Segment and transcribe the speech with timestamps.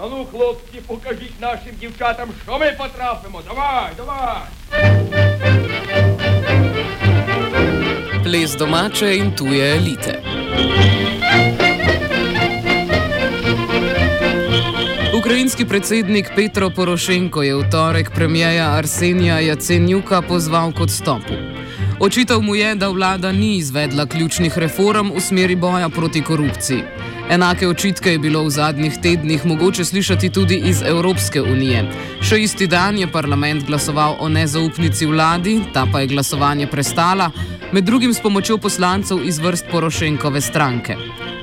[0.00, 3.42] А ну, хлопці, покажіть нашим дівчатам, що ми потрапимо.
[3.48, 4.42] Давай, давай.
[8.24, 10.22] Ples domače in tuje elite.
[15.18, 21.49] Ukrajinski predsednik Petro Porošenko je v torek premijeja Arsenija Jacenjuka pozval k odstopu.
[22.01, 26.81] Očital mu je, da vlada ni izvedla ključnih reform v smeri boja proti korupciji.
[27.29, 31.83] Enake očitke je bilo v zadnjih tednih mogoče slišati tudi iz Evropske unije.
[32.21, 37.29] Še isti dan je parlament glasoval o nezaupnici vladi, ta pa je glasovanje prestala,
[37.71, 40.97] med drugim s pomočjo poslancev iz vrst Porošenkove stranke.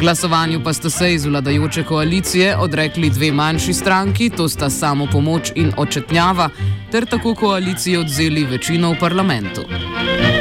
[0.00, 5.52] Glasovanju pa sta se iz vladajoče koalicije odrekli dve manjši stranki, to sta samo pomoč
[5.54, 6.50] in očetnjava,
[6.90, 10.39] ter tako koaliciji odzeli večino v parlamentu.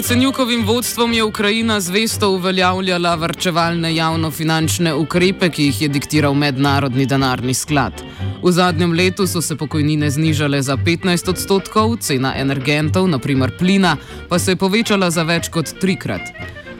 [0.00, 7.54] Jacenjukovim vodstvom je Ukrajina zvesto uveljavljala varčevalne javnofinančne ukrepe, ki jih je diktiral mednarodni denarni
[7.54, 8.00] sklad.
[8.42, 13.96] V zadnjem letu so se pokojnine znižale za 15 odstotkov, cena energentov, naprimer plina,
[14.28, 16.32] pa se je povečala za več kot trikrat.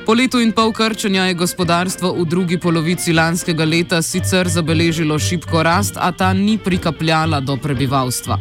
[0.06, 5.62] Po letu in pol krčenja je gospodarstvo v drugi polovici lanskega leta sicer zabeležilo šibko
[5.62, 8.40] rast, a ta ni prikapljala do prebivalstva.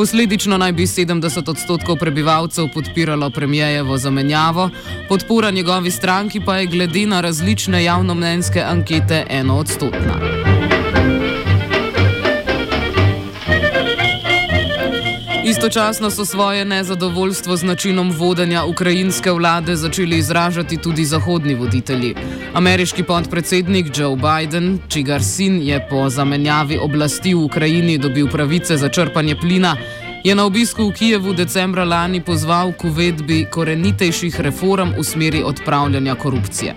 [0.00, 4.70] Posledično naj bi 70 odstotkov prebivalcev podpiralo premijejevo zamenjavo,
[5.08, 9.58] podpora njegovi stranki pa je glede na različne javnomnenjske ankete eno
[15.50, 22.14] Istočasno so svoje nezadovoljstvo z načinom vodenja ukrajinske vlade začeli izražati tudi zahodni voditelji.
[22.54, 28.88] Ameriški podpredsednik Joe Biden, čigar sin je po zamenjavi oblasti v Ukrajini dobil pravice za
[28.88, 29.76] črpanje plina,
[30.24, 36.14] je na obisku v Kijevu decembra lani pozval k uvedbi korenitejših reform v smeri odpravljanja
[36.14, 36.74] korupcije.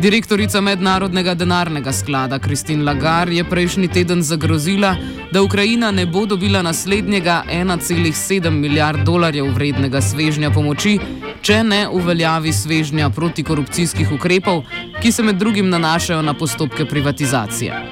[0.00, 4.96] Direktorica Mednarodnega denarnega sklada Kristin Lagar je prejšnji teden zagrozila,
[5.32, 10.98] da Ukrajina ne bo dobila naslednjega 1,7 milijard dolarjev vrednega svežnja pomoči,
[11.42, 14.62] če ne uveljavi svežnja protikorupcijskih ukrepov,
[15.02, 17.82] ki se med drugim nanašajo na postopke privatizacije.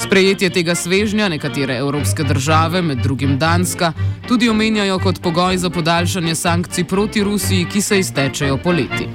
[0.00, 3.92] Sprejetje tega svežnja nekatere evropske države, med drugim Danska,
[4.28, 9.08] tudi omenjajo kot pogoj za podaljšanje sankcij proti Rusiji, ki se iztečejo poleti.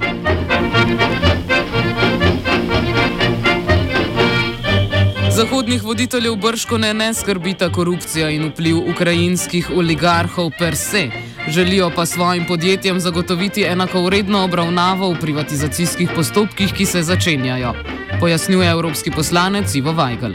[5.36, 11.02] Zahodnih voditeljev brško ne, ne skrbita korupcija in vpliv ukrajinskih oligarhov per se,
[11.48, 17.74] želijo pa svojim podjetjem zagotoviti enakovredno obravnavo v privatizacijskih postopkih, ki se začenjajo,
[18.20, 20.32] pojasnjuje evropski poslanec Ivo Weigl.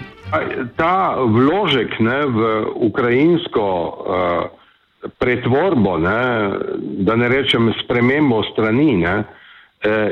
[0.77, 9.40] Ta vložek ne, v ukrajinsko uh, pretvorbo, ne, da ne rečem spremembo strani, ne, uh,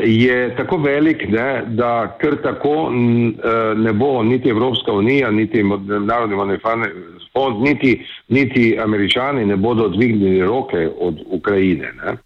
[0.06, 5.64] je tako velik, ne, da kar tako eh, ne bo niti Evropska unija, niti
[6.06, 6.88] Narodni monetarni
[7.34, 11.92] fond, niti, niti američani ne bodo dvignili roke od Ukrajine.
[12.06, 12.18] Ne.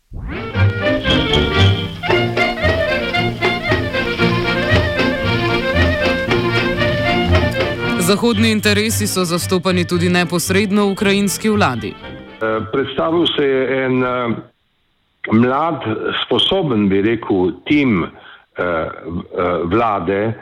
[7.99, 11.87] Zahodni interesi so zastopani tudi neposredno v ukrajinski vladi.
[11.89, 14.03] Eh, predstavil se je en
[15.31, 15.83] mlad,
[16.25, 18.89] sposoben, bi rekel, tim eh, eh,
[19.63, 20.33] vlade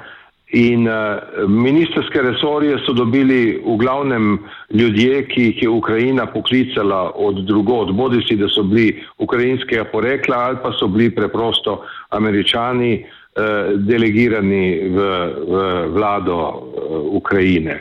[0.51, 4.39] in eh, ministerske resorje so dobili v glavnem
[4.73, 10.37] ljudje, ki jih je Ukrajina poklicala od drugod, bodi si, da so bili ukrajinskega porekla
[10.37, 13.05] ali pa so bili preprosto američani
[13.87, 15.03] delegirani v,
[15.47, 15.59] v
[15.95, 16.67] vlado
[17.15, 17.77] Ukrajine.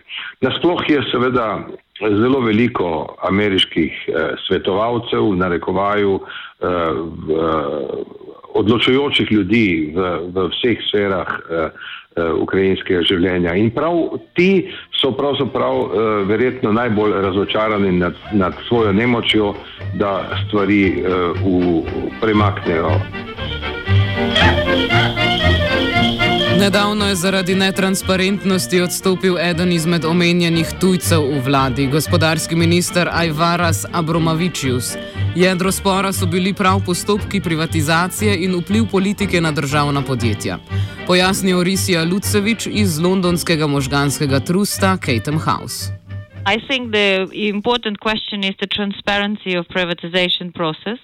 [0.47, 1.67] Nasploh je seveda
[2.01, 6.67] zelo veliko ameriških eh, svetovalcev, v narekovaju eh,
[7.27, 7.41] v,
[8.55, 11.71] odločujočih ljudi v, v vseh sferah eh,
[12.17, 13.55] eh, ukrajinskega življenja.
[13.55, 14.71] In prav ti
[15.01, 19.55] so pravzaprav eh, verjetno najbolj razočarani nad, nad svojo nemočjo,
[19.99, 21.83] da stvari eh, v,
[22.21, 22.95] premaknejo.
[26.61, 34.97] Nedavno je zaradi netransparentnosti odstopil eden izmed omenjenih tujcev v vladi, gospodarski minister Ajvaras Abromavičius.
[35.37, 40.59] Jedro spora so bili prav postopki privatizacije in vpliv politike na državna podjetja.
[41.07, 46.01] Pojasni Orisija Lucevič iz londonskega možganskega trusta Catem House.
[46.47, 51.01] I think the important question is the transparency of privatization process.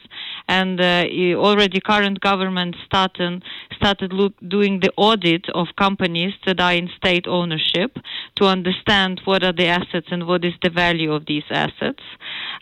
[0.48, 1.04] And uh,
[1.36, 3.42] already current government started
[3.76, 7.98] started look, doing the audit of companies that are in state ownership
[8.36, 12.02] to understand what are the assets and what is the value of these assets.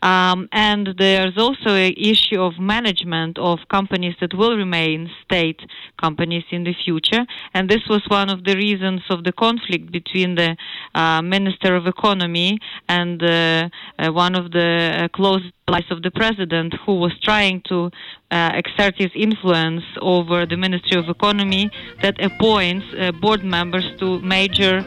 [0.05, 5.61] Um, and there's also an issue of management of companies that will remain state
[5.99, 7.25] companies in the future.
[7.55, 10.59] And this was one of the reasons of the conflict between the
[10.95, 12.59] uh, Minister of Economy
[12.89, 13.69] and uh,
[13.99, 14.71] uh one of the
[15.05, 17.91] uh, close allies of the president who was trying to
[18.31, 21.71] uh, exert his influence over the Ministry of Economy
[22.03, 24.85] that appoints uh, board members to major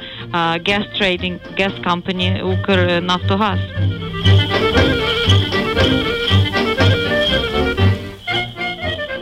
[0.63, 3.01] gas trading gas company Ukr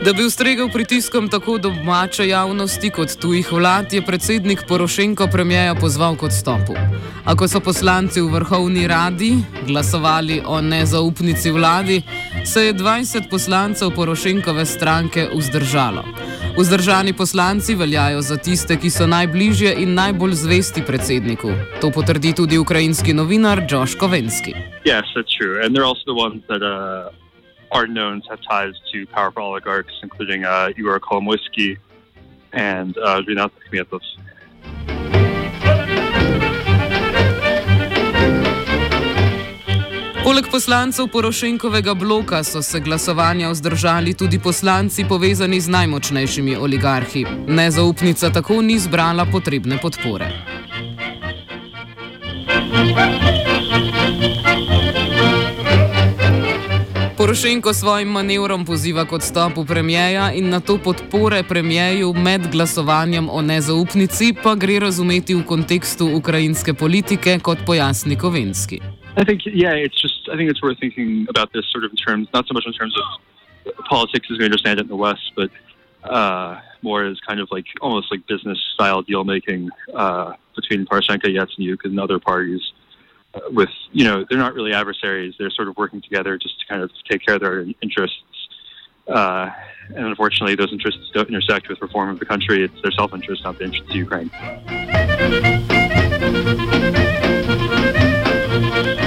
[0.06, 6.16] Da bi ustregel pritiskom tako domače javnosti kot tujih vlad, je predsednik Porošenko premijeja pozval
[6.16, 6.76] k odstopu.
[7.24, 9.32] A ko so poslanci v vrhovni radi
[9.66, 12.02] glasovali o nezaupnici vladi,
[12.44, 16.04] se je 20 poslancev Porošenkove stranke vzdržalo.
[16.58, 21.50] Vzdržani poslanci veljajo za tiste, ki so najbližje in najbolj zvesti predsedniku.
[21.80, 24.54] To potrdi tudi ukrajinski novinar Josh Kovenski.
[24.84, 25.58] Yes, that's true.
[25.64, 27.25] And they're also the ones that uh,
[27.72, 31.78] are known to have ties to powerful oligarchs, including uh, Igor Kolomoisky
[32.52, 34.00] and uh, Rinat Khmetov.
[40.26, 47.24] Poleg poslancev Porošenkovega bloka so se glasovanja vzdržali tudi poslanci povezani z najmočnejšimi oligarhi.
[47.46, 50.32] Nezaupnica tako ni zbrala potrebne podpore.
[57.26, 63.42] Porošenko svojim manevrom poziva k odstopu premijeja in na to podpore premijeju med glasovanjem o
[63.42, 68.76] nezaupnici pa gre razumeti v kontekstu ukrajinske politike, kot pojasni Kovenski.
[69.20, 71.98] I think, yeah, it's just, I think it's worth thinking about this sort of in
[72.06, 73.06] terms, not so much in terms of
[73.90, 75.50] politics as we understand it in the West, but
[76.18, 81.26] uh, more as kind of like almost like business style deal making uh, between Poroshenko,
[81.38, 82.62] Yatsenyuk, and other parties.
[83.50, 85.34] With you know they're not really adversaries.
[85.38, 88.22] They're sort of working together just to kind of take care of their interests.
[89.08, 89.50] Uh,
[89.94, 92.64] and unfortunately those interests don't intersect with reform of the country.
[92.64, 94.30] It's their self-interest not the interests of ukraine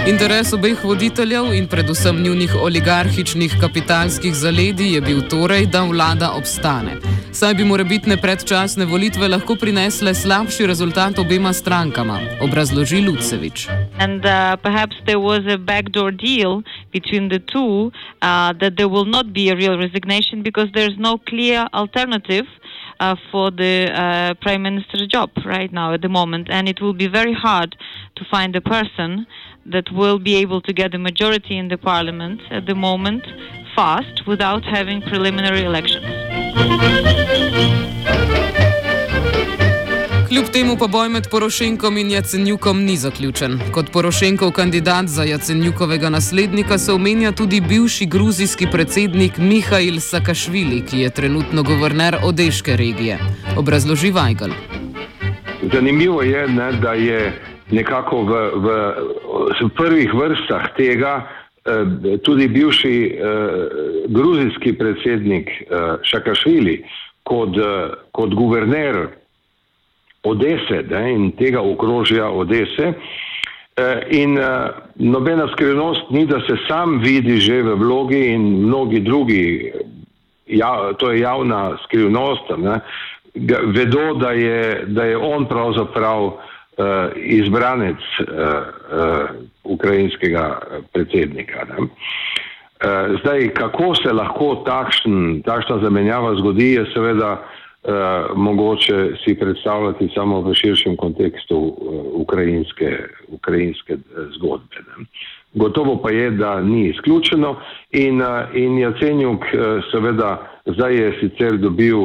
[0.09, 6.95] Interes obeh voditeljev in predvsem njunih oligarhičnih kapitalskih zaledij je bil torej, da vlada obstane.
[7.31, 13.67] Saj bi morebitne predčasne volitve lahko prinesle slabši rezultat obema strankama, obrazloži Lucevič.
[13.99, 19.05] And uh, perhaps there was a backdoor deal between the two uh, that there will
[19.05, 22.47] not be a real resignation because there's no clear alternative.
[22.47, 22.68] Uh,
[23.31, 27.07] for the uh, prime minister's job right now at the moment, and it will be
[27.07, 27.75] very hard
[28.15, 29.25] to find a person
[29.65, 33.23] that will be able to get a majority in the parliament at the moment
[33.75, 36.05] fast without having preliminary elections.
[40.29, 43.59] Kljub temu pa boj med Porošenkom in Jacenjukom ni zaključen.
[43.73, 50.99] Kot Porošenkov kandidat za Jacenjukovega naslednika se omenja tudi bivši gruzijski predsednik Mihajl Sakašvili, ki
[50.99, 53.17] je trenutno guverner Odeške regije.
[53.57, 54.53] Obrazloži Weigl.
[55.73, 57.33] Zanimivo je, ne, da je
[57.71, 58.67] nekako v, v,
[59.61, 63.17] v prvih vrstah tega eh, tudi bivši eh,
[64.07, 66.83] gruzijski predsednik eh, Šakašvili
[67.23, 69.18] kot, eh, kot guverner
[70.23, 72.93] Odese ne, in tega okrožja Odese.
[73.79, 78.99] Eh, in eh, nobena skrivnost ni, da se sam vidi že v vlogi in mnogi
[78.99, 79.71] drugi,
[80.47, 82.79] ja, to je javna skrivnost, ne,
[83.75, 86.33] vedo, da je, da je on pravzaprav uh,
[86.79, 89.29] uh, izbranec uh, uh,
[89.63, 90.59] ukrajinskega
[90.93, 91.65] predsednika.
[91.69, 91.87] Ne.
[93.19, 97.33] Zdaj, kako se lahko takšen, takšna zamenjava zgodi, je seveda
[98.35, 101.75] mogoče si predstavljati samo v širšem kontekstu
[102.13, 103.97] ukrajinske, ukrajinske
[104.35, 104.75] zgodbe.
[104.75, 105.05] Ne.
[105.53, 107.55] Gotovo pa je, da ni izključeno
[107.91, 108.21] in,
[108.53, 109.45] in Jacenjuk
[109.91, 111.97] seveda zdaj je sicer dobil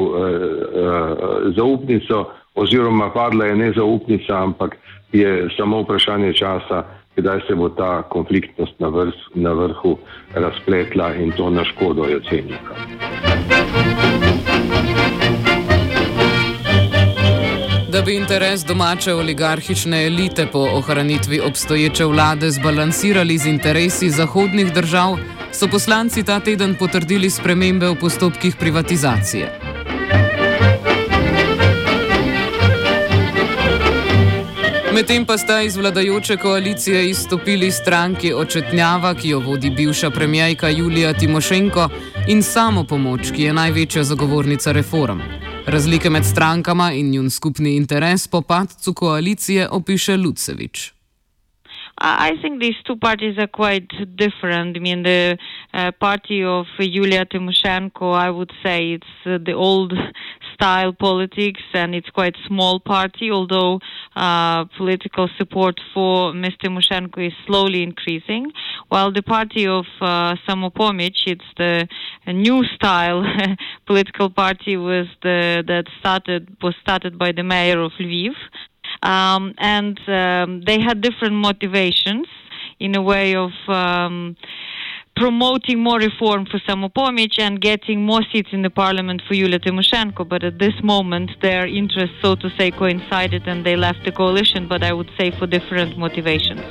[1.56, 4.76] zaupnico oziroma padla je nezaupnica, ampak
[5.12, 6.84] je samo vprašanje časa,
[7.16, 9.98] kdaj se bo ta konfliktnost na, vrh, na vrhu
[10.34, 12.74] razpletla in to na škodo Jacenjuka.
[17.94, 25.18] Da bi interes domače oligarhične elite po ohranitvi obstoječe vlade zbalansirali z interesi zahodnih držav,
[25.52, 29.58] so poslanci ta teden potrdili spremembe v postopkih privatizacije.
[34.94, 41.12] Medtem pa sta iz vladajoče koalicije izstopili stranki Očetnjava, ki jo vodi bivša premijajka Julija
[41.12, 41.88] Timošenko,
[42.26, 45.20] in samo pomoč, ki je največja zagovornica reform.
[45.66, 50.94] Razlike med strankama in njun skupni interes po padcu koalicije opiše Lucevič.
[52.00, 54.76] I think these two parties are quite different.
[54.76, 55.38] I mean, the
[55.72, 59.92] uh, party of Yulia Tymoshenko, I would say it's uh, the old
[60.54, 63.80] style politics and it's quite small party, although
[64.16, 66.54] uh, political support for Ms.
[66.62, 68.52] Tymoshenko is slowly increasing.
[68.88, 71.88] While the party of uh, Samopomich, it's the
[72.26, 73.24] new style
[73.86, 78.34] political party was the, that started was started by the mayor of Lviv
[79.02, 82.26] um, and um, they had different motivations
[82.80, 84.36] in a way of um,
[85.16, 90.28] promoting more reform for Samopomich and getting more seats in the parliament for Yulia Tymoshenko.
[90.28, 94.66] But at this moment, their interests, so to say, coincided and they left the coalition,
[94.68, 96.62] but I would say for different motivations.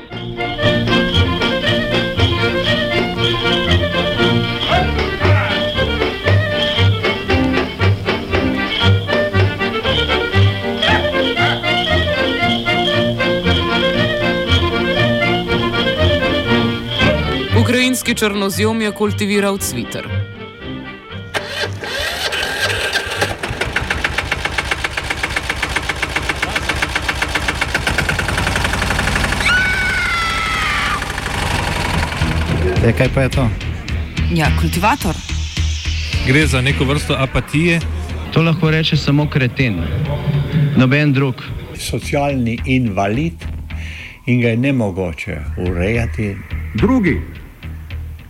[18.13, 20.05] Ukrajinski črnozjom je kultiviral cviter.
[32.86, 33.50] E, kaj pa je to?
[34.34, 35.15] Ja, kultivator.
[36.27, 37.79] Gre za neko vrsto apatije.
[38.34, 39.82] To lahko reče samo kreten,
[40.77, 41.36] noben drug.
[41.77, 43.34] Socialni invalid
[44.25, 46.36] in ga je ne mogoče urejati.
[46.74, 47.42] Drugi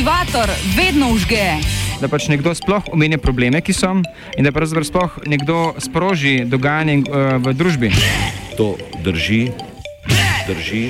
[0.00, 1.60] Kultivator vedno užge.
[2.00, 3.90] Da pač nekdo sploh omenja probleme, ki so,
[4.32, 7.90] in da pravzaprav sploh nekdo sproži dogajanje uh, v družbi.
[8.56, 9.52] To drži,
[10.48, 10.84] drži.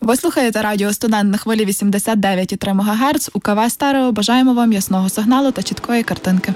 [0.00, 3.30] Ви слухаєте радіо студент на хвилі 89,3 МГц.
[3.34, 6.52] У КВ Стерео бажаємо вам ясного сигналу та чіткої картинки.